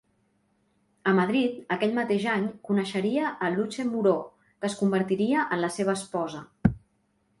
[1.11, 5.97] A Madrid, aquell mateix any, coneixeria a Luce Moreau, que es convertiria en la seva
[6.03, 6.43] esposa.